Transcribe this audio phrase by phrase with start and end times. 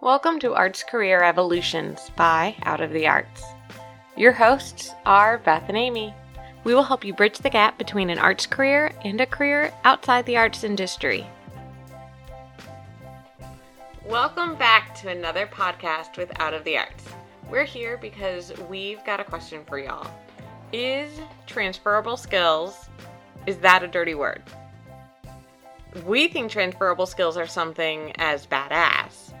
[0.00, 3.42] Welcome to Arts Career Evolutions by Out of the Arts.
[4.16, 6.14] Your hosts are Beth and Amy.
[6.62, 10.24] We will help you bridge the gap between an arts career and a career outside
[10.24, 11.26] the arts industry.
[14.06, 17.04] Welcome back to another podcast with Out of the Arts.
[17.50, 20.08] We're here because we've got a question for y'all.
[20.72, 21.10] Is
[21.48, 22.88] transferable skills
[23.48, 24.44] is that a dirty word?
[26.06, 29.34] We think transferable skills are something as badass.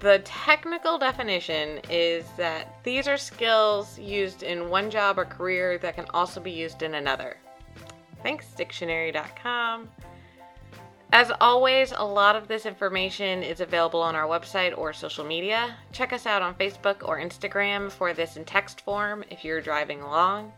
[0.00, 5.94] The technical definition is that these are skills used in one job or career that
[5.94, 7.36] can also be used in another.
[8.22, 9.88] Thanks, dictionary.com.
[11.12, 15.76] As always, a lot of this information is available on our website or social media.
[15.92, 20.00] Check us out on Facebook or Instagram for this in text form if you're driving
[20.00, 20.52] along.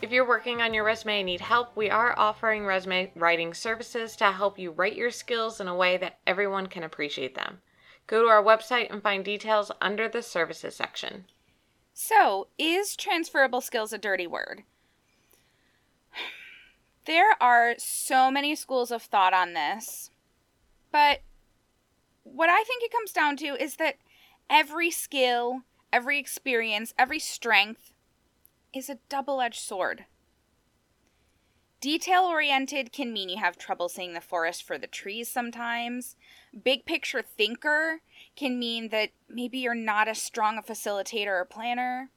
[0.00, 4.16] If you're working on your resume and need help, we are offering resume writing services
[4.16, 7.58] to help you write your skills in a way that everyone can appreciate them.
[8.10, 11.26] Go to our website and find details under the services section.
[11.94, 14.64] So, is transferable skills a dirty word?
[17.06, 20.10] There are so many schools of thought on this,
[20.92, 21.20] but
[22.24, 23.96] what I think it comes down to is that
[24.50, 27.92] every skill, every experience, every strength
[28.74, 30.04] is a double edged sword.
[31.80, 36.14] Detail oriented can mean you have trouble seeing the forest for the trees sometimes.
[36.62, 38.00] Big picture thinker
[38.36, 42.10] can mean that maybe you're not as strong a facilitator or planner.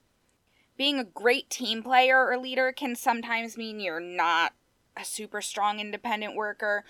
[0.76, 4.52] Being a great team player or leader can sometimes mean you're not
[4.98, 6.84] a super strong independent worker.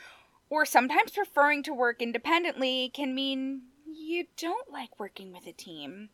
[0.51, 6.09] Or sometimes preferring to work independently can mean you don't like working with a team.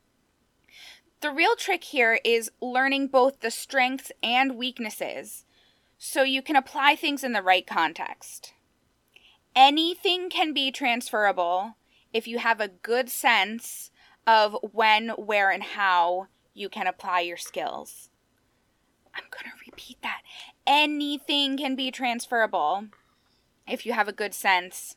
[1.22, 5.46] The real trick here is learning both the strengths and weaknesses
[6.02, 8.54] so you can apply things in the right context.
[9.54, 11.76] Anything can be transferable
[12.10, 13.90] if you have a good sense
[14.26, 18.08] of when, where, and how you can apply your skills.
[19.14, 20.22] I'm going to repeat that.
[20.66, 22.86] Anything can be transferable
[23.68, 24.96] if you have a good sense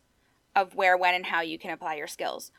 [0.55, 2.49] of where, when, and how you can apply your skills.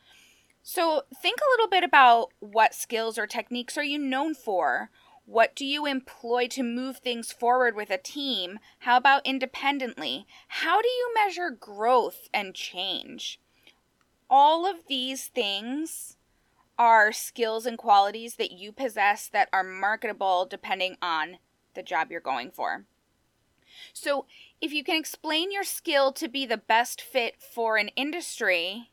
[0.61, 4.91] So, think a little bit about what skills or techniques are you known for?
[5.25, 8.59] What do you employ to move things forward with a team?
[8.79, 10.27] How about independently?
[10.47, 13.39] How do you measure growth and change?
[14.29, 16.17] All of these things
[16.77, 21.37] are skills and qualities that you possess that are marketable depending on
[21.73, 22.85] the job you're going for.
[23.93, 24.25] So,
[24.61, 28.91] if you can explain your skill to be the best fit for an industry,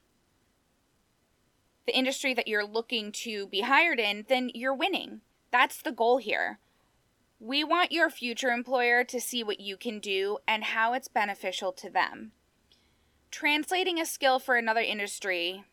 [1.86, 5.20] the industry that you're looking to be hired in, then you're winning.
[5.52, 6.58] That's the goal here.
[7.38, 11.72] We want your future employer to see what you can do and how it's beneficial
[11.72, 12.32] to them.
[13.30, 15.64] Translating a skill for another industry,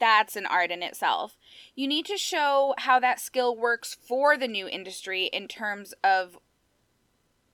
[0.00, 1.36] that's an art in itself.
[1.74, 6.38] You need to show how that skill works for the new industry in terms of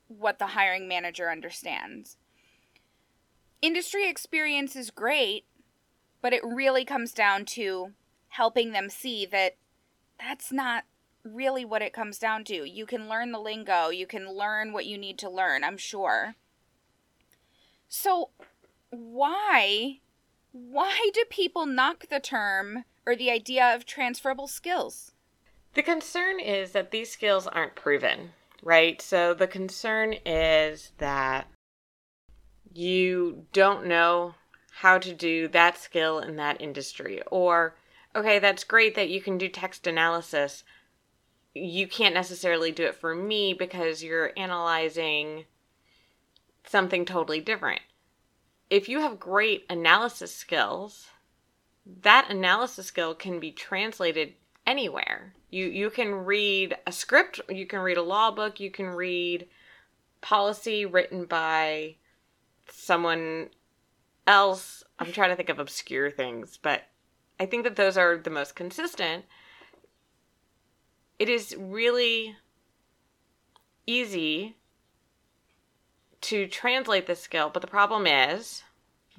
[0.09, 2.17] what the hiring manager understands.
[3.61, 5.45] Industry experience is great,
[6.23, 7.93] but it really comes down to
[8.29, 9.57] helping them see that
[10.21, 10.85] that's not
[11.25, 12.65] really what it comes down to.
[12.69, 16.35] You can learn the lingo, you can learn what you need to learn, I'm sure.
[17.89, 18.31] So,
[18.91, 20.01] why
[20.53, 25.13] why do people knock the term or the idea of transferable skills?
[25.75, 28.33] The concern is that these skills aren't proven,
[28.63, 29.01] right?
[29.01, 31.47] So the concern is that
[32.73, 34.35] you don't know
[34.73, 37.23] how to do that skill in that industry.
[37.31, 37.77] Or,
[38.15, 40.65] okay, that's great that you can do text analysis.
[41.55, 45.45] You can't necessarily do it for me because you're analyzing
[46.65, 47.81] something totally different.
[48.69, 51.09] If you have great analysis skills,
[52.03, 54.35] that analysis skill can be translated
[54.67, 55.35] anywhere.
[55.51, 59.49] You you can read a script, you can read a law book, you can read
[60.21, 61.97] policy written by
[62.69, 63.49] someone
[64.27, 66.83] else, I'm trying to think of obscure things, but
[67.41, 69.25] I think that those are the most consistent.
[71.19, 72.37] It is really
[73.87, 74.57] easy
[76.21, 78.63] to translate the skill, but the problem is,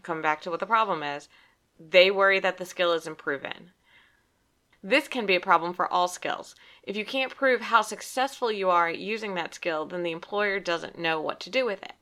[0.03, 1.29] come back to what the problem is,
[1.79, 3.71] they worry that the skill isn't proven.
[4.83, 6.55] This can be a problem for all skills.
[6.83, 10.59] If you can't prove how successful you are at using that skill, then the employer
[10.59, 11.93] doesn't know what to do with it.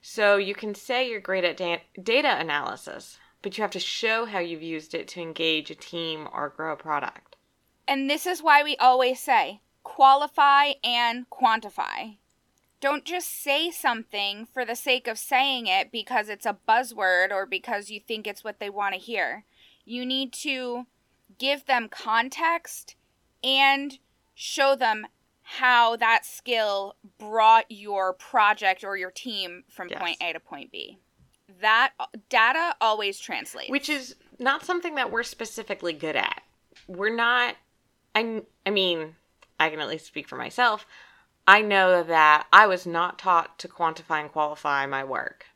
[0.00, 4.24] So you can say you're great at da- data analysis, but you have to show
[4.24, 7.36] how you've used it to engage a team or grow a product.
[7.86, 12.16] And this is why we always say qualify and quantify.
[12.80, 17.46] Don't just say something for the sake of saying it because it's a buzzword or
[17.46, 19.44] because you think it's what they want to hear.
[19.84, 20.86] You need to
[21.38, 22.96] give them context
[23.44, 24.00] and
[24.34, 25.06] show them
[25.42, 30.00] how that skill brought your project or your team from Yes.
[30.00, 30.98] point A to point B.
[31.60, 31.92] That
[32.28, 33.70] data always translates.
[33.70, 36.42] which is not something that we're specifically good at.
[36.86, 37.56] We're not
[38.14, 39.16] I I mean,
[39.58, 40.86] I can at least speak for myself.
[41.46, 45.46] I know that I was not taught to quantify and qualify my work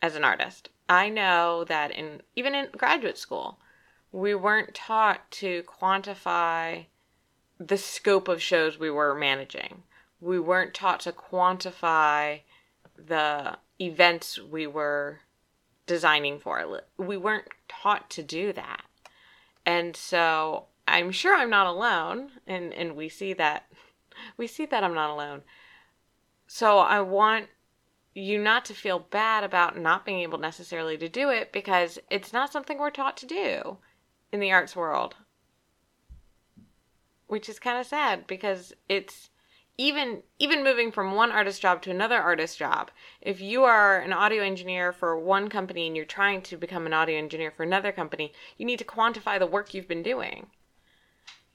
[0.00, 0.70] as an artist.
[0.88, 3.58] I know that in even in graduate school,
[4.12, 6.86] we weren't taught to quantify
[7.58, 9.82] the scope of shows we were managing.
[10.20, 12.40] We weren't taught to quantify
[12.96, 15.20] the events we were
[15.86, 16.82] designing for.
[16.96, 18.82] We weren't taught to do that.
[19.64, 23.66] And so I'm sure I'm not alone and and we see that
[24.36, 25.42] we see that I'm not alone.
[26.46, 27.48] So I want
[28.14, 32.32] you not to feel bad about not being able necessarily to do it because it's
[32.32, 33.76] not something we're taught to do
[34.32, 35.16] in the arts world.
[37.26, 39.30] Which is kind of sad because it's
[39.78, 42.90] even even moving from one artist job to another artist job.
[43.20, 46.92] If you are an audio engineer for one company and you're trying to become an
[46.92, 50.48] audio engineer for another company, you need to quantify the work you've been doing.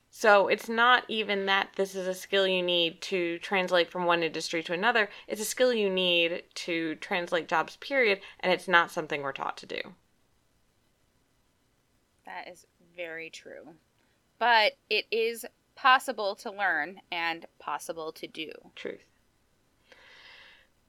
[0.10, 4.24] So it's not even that this is a skill you need to translate from one
[4.24, 5.10] industry to another.
[5.28, 9.58] It's a skill you need to translate jobs, period, and it's not something we're taught
[9.58, 9.82] to do.
[12.32, 12.66] that is
[12.96, 13.76] very true.
[14.40, 15.46] But it is
[15.76, 18.52] possible to learn and possible to do.
[18.76, 19.06] Truth.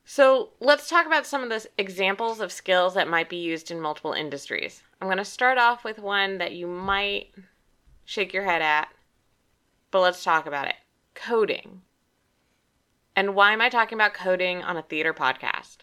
[0.05, 3.81] So let's talk about some of the examples of skills that might be used in
[3.81, 4.83] multiple industries.
[5.01, 7.29] I'm going to start off with one that you might
[8.05, 8.89] shake your head at,
[9.91, 10.75] but let's talk about it
[11.15, 11.83] coding.
[13.15, 15.79] And why am I talking about coding on a theater podcast?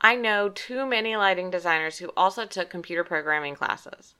[0.00, 4.14] I know too many lighting designers who also took computer programming classes.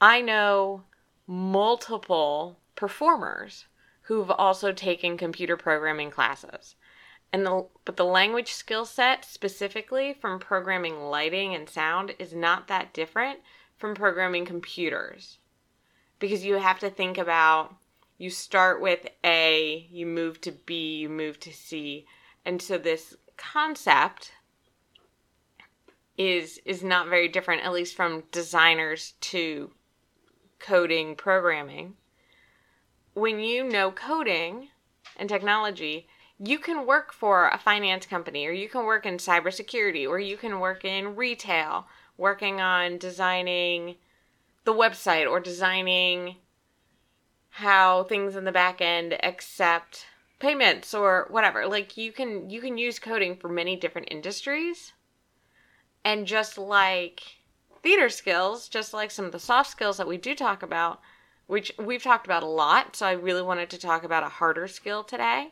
[0.00, 0.84] I know
[1.26, 3.66] multiple performers
[4.06, 6.74] who've also taken computer programming classes.
[7.32, 12.66] And the but the language skill set specifically from programming lighting and sound is not
[12.66, 13.38] that different
[13.76, 15.38] from programming computers.
[16.18, 17.76] Because you have to think about
[18.18, 22.04] you start with A, you move to B, you move to C.
[22.44, 24.32] And so this concept
[26.18, 29.70] is is not very different at least from designers to
[30.58, 31.94] coding programming
[33.14, 34.68] when you know coding
[35.16, 36.06] and technology,
[36.38, 40.36] you can work for a finance company or you can work in cybersecurity or you
[40.36, 41.86] can work in retail,
[42.16, 43.96] working on designing
[44.64, 46.36] the website or designing
[47.50, 50.06] how things in the back end accept
[50.38, 51.66] payments or whatever.
[51.66, 54.92] Like you can you can use coding for many different industries.
[56.04, 57.22] And just like
[57.82, 61.00] theater skills, just like some of the soft skills that we do talk about,
[61.52, 64.66] which we've talked about a lot, so I really wanted to talk about a harder
[64.66, 65.48] skill today.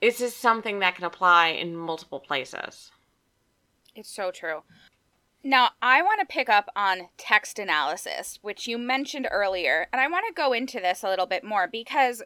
[0.00, 2.90] This is something that can apply in multiple places.
[3.94, 4.64] It's so true.
[5.44, 10.08] Now, I want to pick up on text analysis, which you mentioned earlier, and I
[10.08, 12.20] want to go into this a little bit more because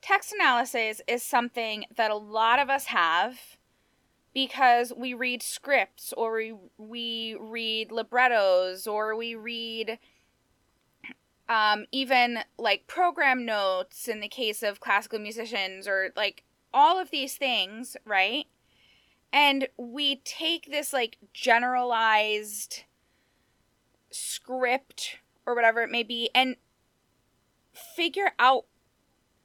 [0.00, 3.56] text analysis is something that a lot of us have
[4.32, 9.98] because we read scripts or we, we read librettos or we read
[11.52, 17.10] um, even like program notes in the case of classical musicians or like all of
[17.10, 18.46] these things, right?
[19.34, 22.84] And we take this like generalized
[24.10, 26.56] script or whatever it may be and
[27.72, 28.64] figure out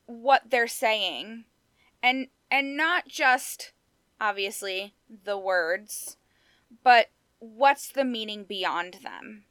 [0.06, 1.44] what they're saying
[2.02, 3.74] and and not just
[4.22, 4.94] obviously
[5.26, 6.16] the words
[6.84, 7.08] but
[7.40, 9.44] what's the meaning beyond them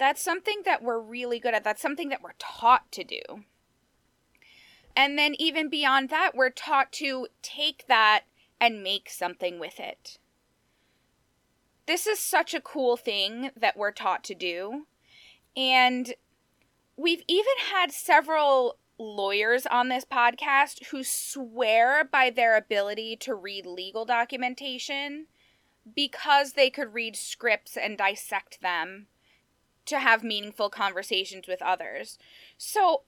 [0.00, 1.62] that's something that we're really good at.
[1.62, 3.20] That's something that we're taught to do.
[4.96, 8.22] And then even beyond that we're taught to take that
[8.58, 10.18] and make something with it.
[11.86, 14.86] This is such a cool thing that we're taught to do.
[15.54, 16.14] And
[16.96, 23.66] we've even had several lawyers on this podcast who swear by their ability to read
[23.66, 25.26] legal documentation
[25.94, 29.08] because they could read scripts and dissect them
[29.86, 32.18] to have meaningful conversations with others.
[32.56, 33.02] So,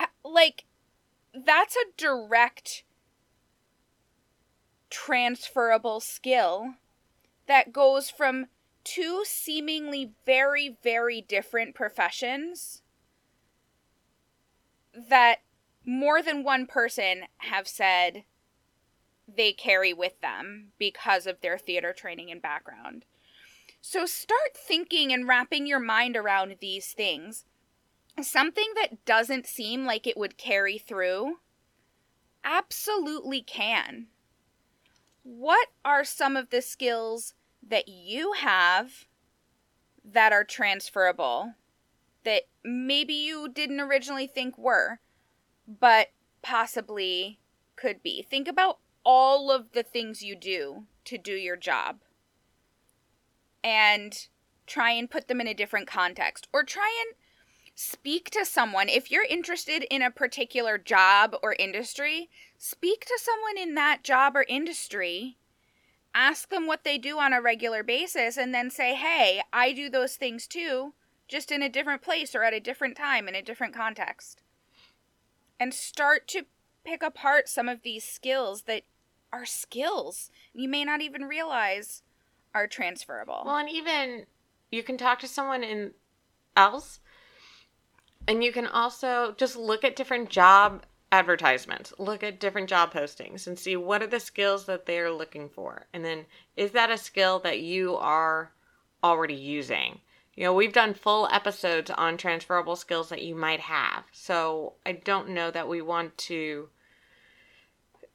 [0.00, 0.64] uh, like,
[1.34, 2.84] that's a direct
[4.90, 6.74] transferable skill
[7.46, 8.46] that goes from
[8.84, 12.82] two seemingly very, very different professions
[14.94, 15.38] that
[15.84, 18.24] more than one person have said
[19.26, 23.04] they carry with them because of their theater training and background.
[23.84, 27.44] So start thinking and wrapping your mind around these things.
[28.20, 31.38] Something that doesn't seem like it would carry through
[32.44, 34.06] absolutely can.
[35.24, 39.06] What are some of the skills that you have
[40.04, 41.54] that are transferable
[42.24, 45.00] that maybe you didn't originally think were,
[45.66, 47.40] but possibly
[47.74, 48.22] could be?
[48.22, 51.98] Think about all of the things you do to do your job
[53.62, 54.26] and
[54.66, 56.48] try and put them in a different context.
[56.52, 57.16] Or try and
[57.74, 58.88] speak to someone.
[58.88, 62.28] If you're interested in a particular job or industry
[62.58, 65.36] speak to someone in that job or industry.
[66.14, 69.88] Ask them what they do on a regular basis and then say hey i do
[69.88, 70.92] those things too
[71.32, 74.42] just in a different place or at a different time in a different context.
[75.58, 76.44] And start to
[76.84, 78.82] pick apart some of these skills that
[79.32, 80.30] are skills.
[80.52, 82.02] You may not even realize
[82.54, 83.42] are transferable.
[83.44, 84.26] Well, and even
[84.70, 85.92] you can talk to someone in
[86.56, 87.00] else
[88.28, 93.46] and you can also just look at different job advertisements, look at different job postings
[93.46, 95.86] and see what are the skills that they're looking for.
[95.92, 96.24] And then
[96.56, 98.52] is that a skill that you are
[99.04, 100.00] already using?
[100.34, 104.04] You know, we've done full episodes on transferable skills that you might have.
[104.12, 106.70] So I don't know that we want to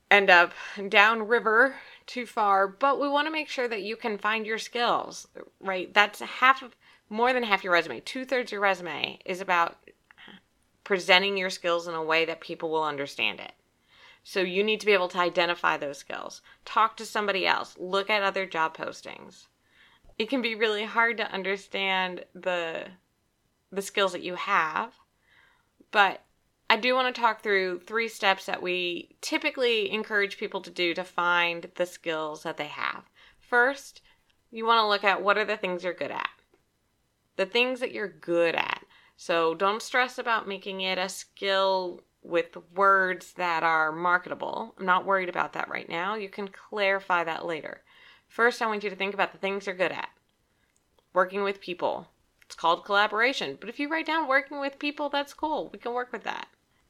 [0.10, 0.53] end up
[0.89, 1.75] downriver
[2.08, 5.28] too far, but we want to make sure that you can find your skills,
[5.60, 5.94] right?
[5.94, 6.76] That's half of
[7.10, 8.00] more than half your resume.
[8.00, 9.78] Two thirds your resume is about
[10.84, 13.52] presenting your skills in a way that people will understand it.
[14.24, 16.42] So you need to be able to identify those skills.
[16.66, 17.76] Talk to somebody else.
[17.78, 19.48] Look at other job postings.
[20.18, 22.88] It can be really hard to understand the
[23.72, 24.94] the skills that you have,
[25.92, 26.22] but
[26.70, 30.94] I do want to talk through three steps that we typically encourage people to do
[30.94, 33.04] to find the skills that they have.
[33.40, 34.02] First,
[34.52, 36.30] you want to look at what are the things you're good at.
[37.38, 38.84] The things that you're good at.
[39.16, 44.76] So don't stress about making it a skill with words that are marketable.
[44.78, 46.16] I'm not worried about that right now.
[46.16, 47.82] You can clarify that later.
[48.28, 50.10] First, I want you to think about the things you're good at.
[51.14, 52.10] Working with people.
[52.46, 53.58] It's called collaboration.
[53.58, 55.70] But if you write down working with people, that's cool.
[55.72, 56.48] We can work with that.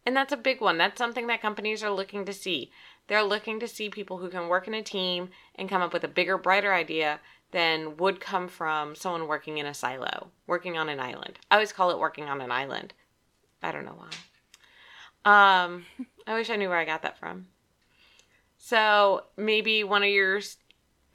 [0.08, 0.78] And that's a big one.
[0.78, 2.72] That's something that companies are looking to see.
[3.08, 6.06] They're looking to see people who can work in a team and come up with
[6.06, 7.20] a bigger, brighter idea
[7.52, 11.40] than would come from someone working in a silo, working on an island.
[11.52, 12.94] I always call it working on an island.
[13.62, 14.00] I don't know
[15.26, 15.66] why.
[15.66, 15.86] Um,
[16.26, 17.48] I wish I knew where I got that from.
[18.58, 20.40] So maybe one of your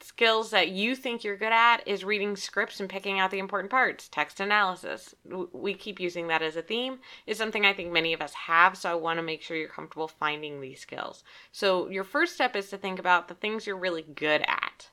[0.04, 3.70] skills that you think you're good at is reading scripts and picking out the important
[3.70, 4.08] parts.
[4.08, 5.14] Text analysis.
[5.52, 6.98] We keep using that as a theme.
[7.26, 9.68] Is something I think many of us have, so I want to make sure you're
[9.68, 11.24] comfortable finding these skills.
[11.52, 14.88] So your first step is to think about the things you're really good at.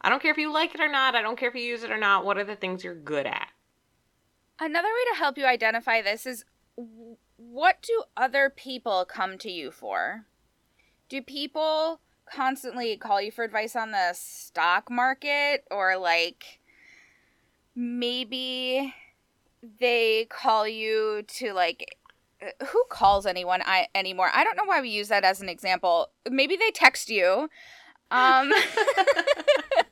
[0.00, 1.82] I don't care if you like it or not, I don't care if you use
[1.82, 2.24] it or not.
[2.24, 3.48] What are the things you're good at?
[4.60, 6.44] Another way to help you identify this is
[7.36, 10.26] what do other people come to you for?
[11.08, 12.00] Do people
[12.32, 16.60] constantly call you for advice on the stock market or like
[17.74, 18.94] maybe
[19.80, 21.96] they call you to like
[22.68, 24.30] who calls anyone I, anymore?
[24.32, 26.10] I don't know why we use that as an example.
[26.30, 27.48] Maybe they text you.
[28.10, 28.52] Um,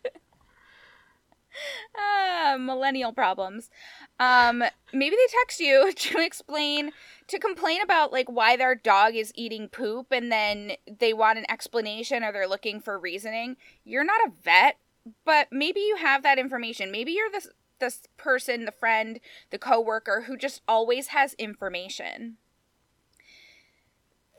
[1.97, 3.71] uh, millennial problems.
[4.19, 6.93] Um, maybe they text you to explain
[7.29, 11.51] to complain about like why their dog is eating poop and then they want an
[11.51, 13.57] explanation or they're looking for reasoning.
[13.85, 14.79] You're not a vet,
[15.25, 16.91] but maybe you have that information.
[16.91, 17.49] Maybe you're this
[17.79, 19.21] this person, the friend,
[19.51, 22.39] the coworker who just always has information.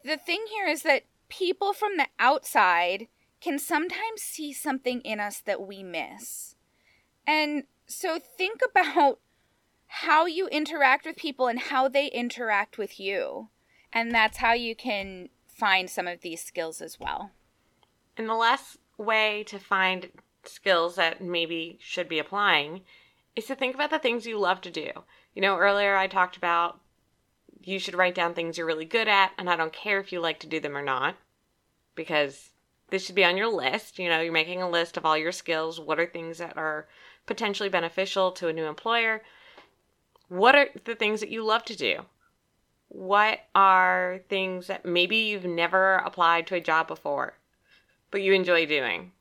[0.03, 3.07] The thing here is that people from the outside
[3.41, 6.55] can sometimes see something in us that we miss.
[7.27, 9.19] And so think about
[9.87, 13.49] how you interact with people and how they interact with you.
[13.93, 17.31] And that's how you can find some of these skills as well.
[18.15, 20.09] And the last way to find
[20.43, 22.81] skills that maybe should be applying
[23.35, 24.89] is to think about the things you love to do.
[25.35, 26.79] You know, earlier I talked about
[27.61, 30.19] you should write down things you're really good at, and I don't care if you
[30.19, 31.15] like to do them or not,
[31.95, 32.51] because
[32.89, 33.99] this should be on your list.
[33.99, 35.79] You know, you're making a list of all your skills.
[35.79, 36.87] What are things that are
[37.27, 39.21] potentially beneficial to a new employer?
[40.29, 42.05] What are the things that you love to do?
[42.87, 47.37] What are things that maybe you've never applied to a job before,
[48.09, 49.11] but you enjoy doing?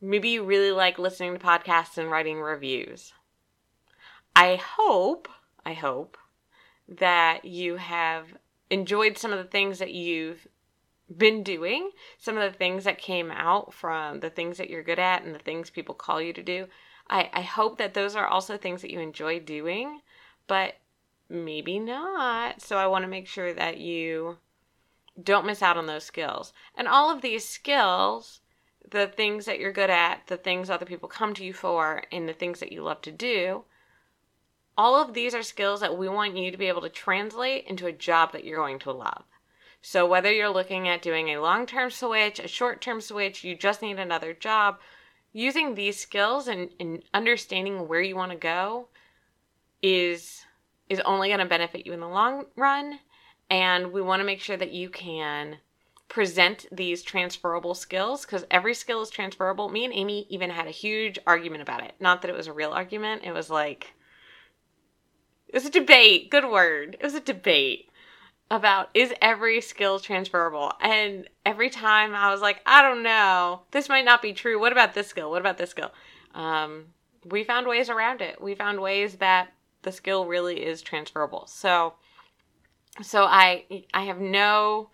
[0.00, 3.12] Maybe you really like listening to podcasts and writing reviews.
[4.34, 5.28] I hope,
[5.64, 6.16] I hope
[6.88, 8.34] that you have
[8.70, 10.46] enjoyed some of the things that you've
[11.14, 14.98] been doing, some of the things that came out from the things that you're good
[14.98, 16.66] at and the things people call you to do.
[17.10, 20.00] I, I hope that those are also things that you enjoy doing,
[20.46, 20.76] but
[21.28, 22.62] maybe not.
[22.62, 24.38] So I want to make sure that you
[25.20, 26.52] don't miss out on those skills.
[26.76, 28.40] And all of these skills,
[28.88, 32.28] the things that you're good at, the things other people come to you for, and
[32.28, 33.64] the things that you love to do,
[34.78, 37.86] all of these are skills that we want you to be able to translate into
[37.86, 39.24] a job that you're going to love.
[39.82, 43.56] So, whether you're looking at doing a long term switch, a short term switch, you
[43.56, 44.78] just need another job,
[45.32, 48.88] using these skills and, and understanding where you want to go
[49.82, 50.44] is
[50.88, 52.98] is only going to benefit you in the long run
[53.48, 55.58] and we want to make sure that you can
[56.08, 59.68] present these transferable skills because every skill is transferable.
[59.68, 61.94] Me and Amy even had a huge argument about it.
[62.00, 63.94] Not that it was a real argument, it was like,
[65.46, 66.30] it was a debate.
[66.30, 66.96] Good word.
[66.98, 67.89] It was a debate
[68.50, 70.72] about is every skill transferable?
[70.80, 73.62] And every time I was like, I don't know.
[73.70, 74.58] This might not be true.
[74.58, 75.30] What about this skill?
[75.30, 75.92] What about this skill?
[76.34, 76.86] Um,
[77.24, 78.40] we found ways around it.
[78.40, 79.52] We found ways that
[79.82, 81.46] the skill really is transferable.
[81.46, 81.94] So,
[83.02, 83.64] so I
[83.94, 84.90] I have no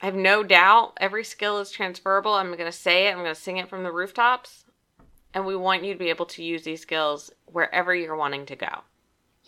[0.00, 2.34] I have no doubt every skill is transferable.
[2.34, 3.10] I'm going to say it.
[3.10, 4.64] I'm going to sing it from the rooftops.
[5.34, 8.56] And we want you to be able to use these skills wherever you're wanting to
[8.56, 8.82] go.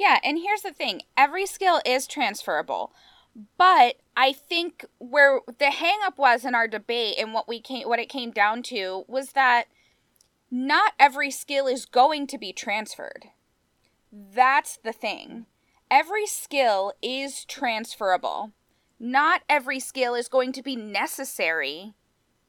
[0.00, 1.02] Yeah, and here's the thing.
[1.14, 2.94] Every skill is transferable.
[3.58, 7.98] But I think where the hangup was in our debate and what we came what
[7.98, 9.66] it came down to was that
[10.50, 13.26] not every skill is going to be transferred.
[14.10, 15.44] That's the thing
[15.90, 18.52] every skill is transferable.
[18.98, 21.92] Not every skill is going to be necessary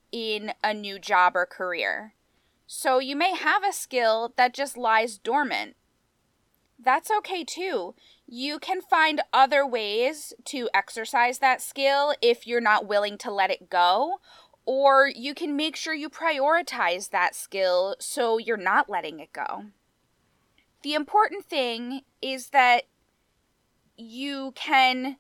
[0.10, 2.14] in a new job or career.
[2.66, 5.76] So you may have a skill that just lies dormant.
[6.84, 7.94] That's okay too.
[8.26, 13.52] You can find other ways to exercise that skill if you're not willing to let
[13.52, 14.20] it go,
[14.66, 19.66] or you can make sure you prioritize that skill so you're not letting it go.
[20.82, 22.86] The important thing is that
[23.96, 25.18] you can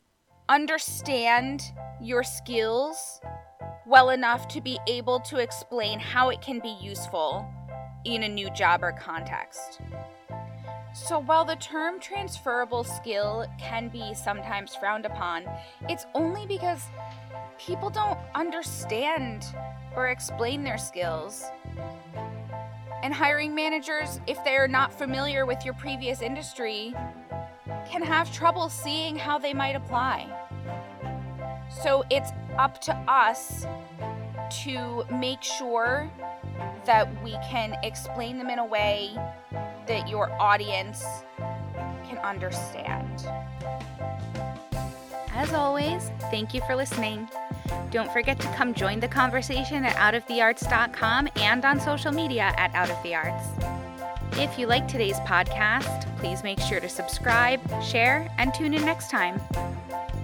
[0.49, 1.61] understand
[2.01, 3.21] your skills
[3.85, 7.45] well enough to be able to explain how it can be useful
[8.05, 9.79] in a new job or context.
[10.93, 15.45] So, while the term transferable skill can be sometimes frowned upon,
[15.87, 16.83] it's only because
[17.57, 19.45] people don't understand
[19.95, 21.45] or explain their skills.
[23.03, 26.93] And hiring managers, if they're not familiar with your previous industry,
[27.89, 30.27] can have trouble seeing how they might apply.
[31.83, 33.65] So it's up to us
[34.63, 36.11] to make sure
[36.85, 39.15] that we can explain them in a way
[39.91, 41.03] that your audience
[42.07, 43.27] can understand.
[45.33, 47.27] As always, thank you for listening.
[47.89, 53.43] Don't forget to come join the conversation at outofthearts.com and on social media at outofthearts.
[54.37, 59.09] If you like today's podcast, please make sure to subscribe, share, and tune in next
[59.09, 59.41] time.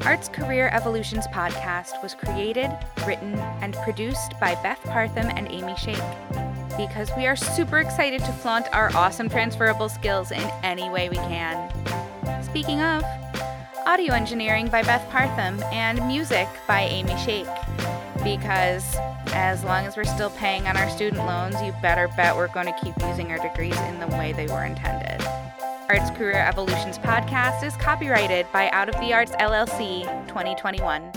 [0.04, 2.72] Arts Career Evolutions podcast was created,
[3.06, 6.47] written, and produced by Beth Partham and Amy Shake
[6.78, 11.18] because we are super excited to flaunt our awesome transferable skills in any way we
[11.18, 11.72] can.
[12.44, 13.04] Speaking of,
[13.86, 17.48] audio engineering by Beth Partham and music by Amy Shake
[18.24, 18.96] because
[19.34, 22.66] as long as we're still paying on our student loans, you better bet we're going
[22.66, 25.26] to keep using our degrees in the way they were intended.
[25.90, 31.12] Arts Career Evolutions podcast is copyrighted by Out of the Arts LLC 2021.